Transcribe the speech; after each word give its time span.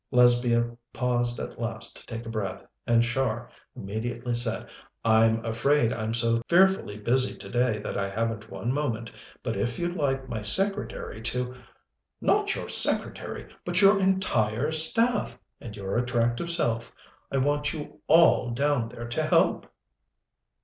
Lesbia 0.09 0.75
paused 0.93 1.39
at 1.39 1.59
last 1.59 1.95
to 1.95 2.05
take 2.07 2.23
breath, 2.31 2.63
and 2.87 3.03
Char 3.03 3.51
immediately 3.75 4.33
said: 4.33 4.67
"I'm 5.05 5.45
afraid 5.45 5.93
I'm 5.93 6.11
so 6.15 6.41
fearfully 6.47 6.97
busy 6.97 7.37
today 7.37 7.77
that 7.77 7.99
I 7.99 8.09
haven't 8.09 8.49
one 8.49 8.73
moment, 8.73 9.11
but 9.43 9.55
if 9.55 9.77
you'd 9.77 9.95
like 9.95 10.27
my 10.27 10.41
secretary 10.41 11.21
to" 11.21 11.53
"Not 12.29 12.55
your 12.55 12.67
secretary, 12.67 13.53
but 13.63 13.79
your 13.79 13.99
entire 13.99 14.71
staff, 14.71 15.37
and 15.59 15.75
your 15.75 15.95
attractive 15.95 16.49
self. 16.49 16.91
I 17.31 17.37
want 17.37 17.71
you 17.71 18.01
all 18.07 18.49
down 18.49 18.89
there 18.89 19.07
to 19.07 19.21
help!" 19.21 19.67